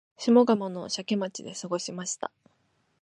[0.17, 2.31] 下鴨の社家町で過ごしました